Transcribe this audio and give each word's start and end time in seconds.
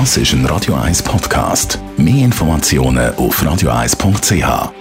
Das 0.00 0.16
ist 0.16 0.32
ein 0.32 0.44
Radio 0.46 0.74
1 0.74 1.04
Podcast. 1.04 1.78
Mehr 1.96 2.24
Informationen 2.24 3.14
auf 3.14 3.40
radio1.ch. 3.40 4.72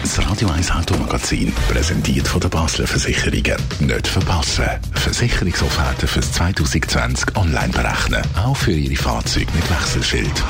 Das 0.00 0.26
Radio 0.26 0.48
1 0.48 0.70
Automagazin, 0.70 1.52
präsentiert 1.68 2.26
von 2.26 2.40
der 2.40 2.48
Basler 2.48 2.86
Versicherungen. 2.86 3.58
Nicht 3.80 4.08
verpassen. 4.08 4.64
Versicherungsofferten 4.94 6.08
fürs 6.08 6.32
2020 6.32 7.36
online 7.36 7.68
berechnen. 7.68 8.22
Auch 8.42 8.56
für 8.56 8.72
Ihre 8.72 8.96
Fahrzeuge 8.96 9.52
mit 9.52 9.70
Wechselschild. 9.70 10.42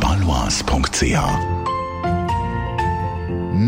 balois.ch 0.00 1.61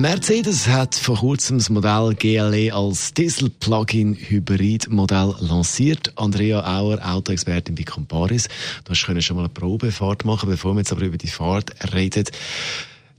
Mercedes 0.01 0.67
hat 0.67 0.97
vor 0.97 1.19
kurzem 1.19 1.59
das 1.59 1.71
Modell 1.71 2.17
GLE 2.19 2.75
als 2.75 3.15
Diesel-Plug-in-Hybrid-Modell 3.15 5.37
lanciert. 5.41 6.13
Andrea 6.17 6.81
Auer, 6.81 6.99
Autoexpertin 7.01 7.77
bei 7.77 7.85
Comparis. 7.85 8.49
Du 8.85 8.91
hast 8.91 8.99
schon 8.99 9.15
mal 9.37 9.43
eine 9.43 9.51
Probefahrt 9.51 10.25
machen, 10.25 10.49
bevor 10.49 10.75
wir 10.75 10.81
jetzt 10.81 10.91
aber 10.91 11.03
über 11.03 11.17
die 11.17 11.29
Fahrt 11.29 11.95
reden. 11.95 12.25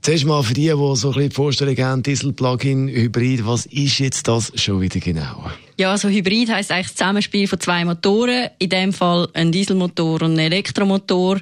Zuerst 0.02 0.26
mal 0.26 0.42
für 0.42 0.52
die, 0.54 0.62
die 0.62 0.70
so 0.70 0.84
ein 0.84 0.96
bisschen 0.96 1.28
die 1.30 1.34
Vorstellung 1.34 1.76
haben, 1.78 2.02
Diesel-Plug-in-Hybrid, 2.02 3.46
was 3.46 3.64
ist 3.66 3.98
jetzt 3.98 4.28
das 4.28 4.52
schon 4.54 4.82
wieder 4.82 5.00
genau? 5.00 5.50
Ja, 5.78 5.90
also 5.90 6.08
Hybrid 6.08 6.48
heisst 6.48 6.70
eigentlich 6.70 6.86
das 6.86 6.96
Zusammenspiel 6.96 7.46
von 7.46 7.60
zwei 7.60 7.84
Motoren. 7.84 8.48
In 8.58 8.70
dem 8.70 8.94
Fall 8.94 9.28
ein 9.34 9.52
Dieselmotor 9.52 10.22
und 10.22 10.32
ein 10.32 10.38
Elektromotor. 10.38 11.38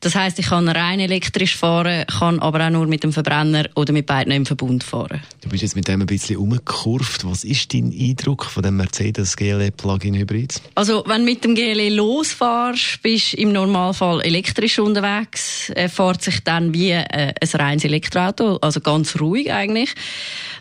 Das 0.00 0.16
heisst, 0.16 0.40
ich 0.40 0.46
kann 0.46 0.68
rein 0.68 0.98
elektrisch 0.98 1.54
fahren, 1.54 2.04
kann 2.06 2.40
aber 2.40 2.66
auch 2.66 2.70
nur 2.70 2.86
mit 2.88 3.04
dem 3.04 3.12
Verbrenner 3.12 3.68
oder 3.76 3.92
mit 3.92 4.06
beiden 4.06 4.32
im 4.32 4.44
Verbund 4.44 4.82
fahren. 4.82 5.22
Du 5.40 5.48
bist 5.48 5.62
jetzt 5.62 5.76
mit 5.76 5.86
dem 5.86 6.00
ein 6.00 6.06
bisschen 6.06 6.38
umgekurvt. 6.38 7.24
Was 7.24 7.44
ist 7.44 7.72
dein 7.72 7.94
Eindruck 7.96 8.44
von 8.46 8.64
dem 8.64 8.76
Mercedes 8.76 9.36
GLE 9.36 9.70
Plug-in 9.70 10.16
Hybrid? 10.16 10.60
Also, 10.74 11.04
wenn 11.06 11.20
du 11.20 11.26
mit 11.26 11.44
dem 11.44 11.54
GLE 11.54 11.90
losfährst, 11.90 13.00
bist 13.02 13.34
du 13.34 13.36
im 13.36 13.52
Normalfall 13.52 14.20
elektrisch 14.22 14.80
unterwegs. 14.80 15.70
Er 15.70 15.88
fährt 15.88 16.22
sich 16.22 16.40
dann 16.42 16.74
wie 16.74 16.90
äh, 16.90 17.04
ein 17.40 17.48
reines 17.54 17.84
Elektroauto, 17.84 18.56
also 18.56 18.80
ganz 18.80 19.20
ruhig 19.20 19.52
eigentlich. 19.52 19.94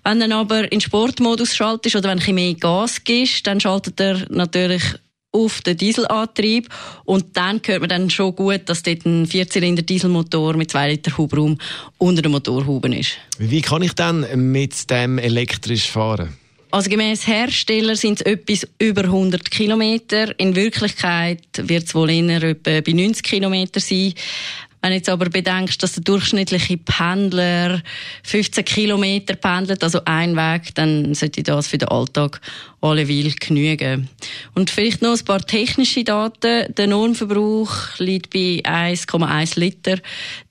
Wenn 0.03 0.20
du 0.20 0.28
dann 0.28 0.39
aber 0.39 0.72
in 0.72 0.80
Sportmodus 0.80 1.55
schaltest 1.55 1.95
oder 1.95 2.09
wenn 2.09 2.20
du 2.20 2.33
mehr 2.33 2.53
Gas 2.53 2.98
gibst, 3.03 3.45
dann 3.47 3.59
schaltet 3.59 4.00
er 4.00 4.25
natürlich 4.30 4.83
auf 5.31 5.61
den 5.61 5.78
Dieselantrieb 5.78 6.69
und 7.05 7.38
dann 7.38 7.61
hört 7.66 7.81
man 7.81 7.89
dann 7.89 8.09
schon 8.09 8.36
gut, 8.36 8.61
dass 8.66 8.81
dort 8.81 9.05
ein 9.05 9.28
Vierzylinder 9.28 9.83
Dieselmotor 9.83 10.55
mit 10.55 10.72
2 10.72 10.92
Liter 10.92 11.16
Hubraum 11.17 11.58
unter 12.00 12.22
dem 12.22 12.31
Motorhuben 12.31 12.94
ist. 12.94 13.11
Wie 13.38 13.61
kann 13.61 13.83
ich 13.83 13.94
dann 13.94 14.25
mit 14.52 14.89
dem 14.89 15.20
elektrisch 15.20 15.88
fahren? 15.88 16.36
Also 16.72 16.89
gemäß 16.89 17.25
Hersteller 17.25 17.95
sind 17.95 18.22
es 18.22 18.25
etwas 18.25 18.67
über 18.77 19.03
100 19.03 19.50
Kilometer. 19.50 20.39
In 20.39 20.55
Wirklichkeit 20.55 21.42
wird 21.58 21.86
es 21.86 21.95
wohl 21.95 22.11
eher 22.11 22.44
etwa 22.44 22.81
bei 22.81 22.92
90 22.92 23.23
Kilometer 23.23 23.80
sein. 23.80 24.14
Wenn 24.81 24.92
du 24.92 24.95
jetzt 24.97 25.09
aber 25.09 25.30
bedenkst, 25.30 25.83
dass 25.83 25.95
der 25.95 26.03
durchschnittliche 26.03 26.77
Pendler 26.77 27.81
15 28.23 28.64
Kilometer 28.64 29.36
pendelt, 29.36 29.83
also 29.83 30.00
ein 30.05 30.38
Weg, 30.38 30.73
dann 30.75 31.14
sollte 31.16 31.44
das 31.44 31.67
für 31.67 31.77
den 31.77 31.89
Alltag 31.89 32.39
alleweil 32.81 33.31
genügen. 33.39 34.09
Und 34.55 34.69
vielleicht 34.69 35.02
noch 35.02 35.17
ein 35.17 35.25
paar 35.25 35.41
technische 35.41 36.03
Daten. 36.03 36.73
Der 36.73 36.88
Normverbrauch 36.88 37.99
liegt 37.99 38.31
bei 38.31 38.61
1,1 38.63 39.59
Liter 39.59 39.97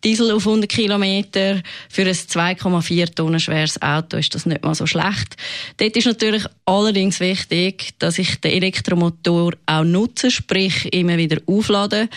Diesel 0.05 0.31
auf 0.33 0.47
100 0.47 0.71
Kilometer. 0.71 1.63
Für 1.89 2.03
ein 2.03 2.09
2,4 2.09 3.15
Tonnen 3.15 3.41
schweres 3.41 3.81
Auto 3.81 4.17
ist 4.17 4.35
das 4.35 4.47
nicht 4.47 4.63
mal 4.63 4.75
so 4.75 4.87
schlecht. 4.87 5.37
Dort 5.79 5.97
ist 5.97 6.07
natürlich 6.07 6.45
allerdings 6.67 7.21
wichtig, 7.21 7.95
dass 7.99 8.19
ich 8.19 8.41
den 8.41 8.53
Elektromotor 8.53 9.55
auch 9.67 9.85
nutze, 9.85 10.31
sprich 10.31 10.93
immer 10.93 11.17
wieder 11.17 11.41
aufladen. 11.47 12.09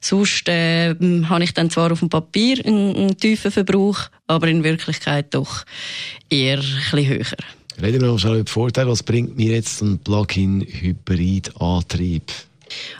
Sonst 0.00 0.48
äh, 0.48 0.94
habe 1.28 1.44
ich 1.44 1.54
dann 1.54 1.70
zwar 1.70 1.92
auf 1.92 2.00
dem 2.00 2.08
Papier 2.08 2.64
einen, 2.66 2.96
einen 2.96 3.16
tiefen 3.16 3.52
Verbrauch, 3.52 4.00
aber 4.26 4.48
in 4.48 4.64
Wirklichkeit 4.64 5.32
doch 5.32 5.64
eher 6.28 6.58
ein 6.58 6.64
bisschen 6.90 7.06
höher. 7.06 7.61
Reden 7.80 8.00
wir 8.00 8.08
noch 8.08 8.18
schnell 8.18 8.34
über 8.34 8.44
die 8.44 8.52
Vorteile. 8.52 8.90
Was 8.90 9.02
bringt 9.02 9.36
mir 9.36 9.54
jetzt 9.54 9.82
ein 9.82 9.98
Plug-in-Hybrid-Antrieb? 9.98 12.22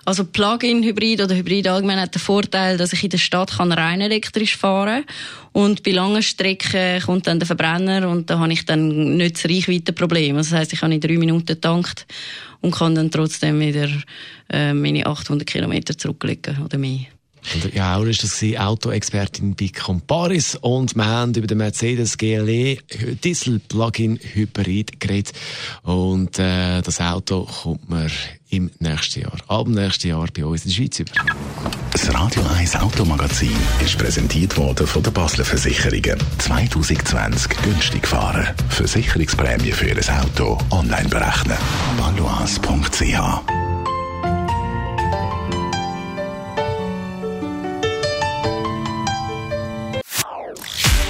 Also 0.05 0.25
Plug-in-Hybrid 0.25 1.21
oder 1.21 1.35
Hybrid 1.35 1.69
allgemein 1.69 2.01
hat 2.01 2.15
den 2.15 2.21
Vorteil, 2.21 2.77
dass 2.77 2.93
ich 2.93 3.05
in 3.05 3.11
der 3.11 3.19
Stadt 3.19 3.57
kann 3.57 3.73
rein 3.73 4.01
elektrisch 4.01 4.57
fahren 4.57 5.05
und 5.53 5.83
bei 5.83 5.93
langen 5.93 6.23
Strecken 6.23 7.01
kommt 7.03 7.27
dann 7.27 7.39
der 7.39 7.47
Verbrenner 7.47 8.09
und 8.09 8.29
da 8.29 8.39
habe 8.39 8.53
ich 8.53 8.65
dann 8.65 9.17
nicht 9.17 9.37
das 9.37 9.51
Reichweitenproblem. 9.51 10.37
Also 10.37 10.51
das 10.51 10.61
heisst, 10.61 10.73
ich 10.73 10.83
habe 10.83 10.95
in 10.95 11.01
drei 11.01 11.19
Minuten 11.19 11.61
tankt 11.61 12.07
und 12.61 12.75
kann 12.75 12.95
dann 12.95 13.11
trotzdem 13.11 13.61
wieder 13.61 13.89
äh, 14.51 14.75
meine 14.75 15.07
800 15.07 15.47
Kilometer 15.47 15.97
zurücklegen 15.97 16.63
oder 16.65 16.79
mehr. 16.79 17.07
Und 17.55 17.75
ja, 17.75 17.97
auch 17.97 18.05
ist 18.05 18.23
das 18.23 18.43
Autoexpertin 18.59 19.55
bei 19.55 19.69
Comparis 19.69 20.57
und 20.61 20.95
wir 20.95 21.07
haben 21.07 21.35
über 21.35 21.47
den 21.47 21.59
Mercedes 21.59 22.17
GLE 22.17 22.79
Diesel 23.25 23.59
Plug-in 23.61 24.19
Hybrid 24.19 25.01
geredet 25.01 25.33
und 25.83 26.39
äh, 26.39 26.83
das 26.83 27.01
Auto 27.01 27.45
kommt 27.45 27.91
mir 27.91 28.11
im 28.51 28.71
nächsten 28.81 29.23
Jahr, 29.23 29.37
ab 29.49 29.67
nächsten 29.67 30.09
Jahr 30.09 30.29
bei 30.35 30.45
uns 30.45 30.65
in 30.65 30.71
der 30.71 30.77
Schweiz 30.77 31.01
über. 31.01 31.11
Das 31.93 32.15
Radio 32.15 32.43
1 32.59 32.77
Automagazin 32.77 33.57
ist 33.85 33.99
präsentiert 33.99 34.57
worden 34.57 34.87
von 34.87 35.03
der 35.03 35.11
Basler 35.11 35.45
Versicherungen. 35.45 36.19
2020 36.39 37.51
günstig 37.63 38.07
fahren. 38.07 38.49
Versicherungsprämie 38.69 39.73
für 39.73 39.89
Ihr 39.89 40.21
Auto 40.21 40.59
online 40.71 41.09
berechnen. 41.09 41.57
balois.ch 41.99 43.62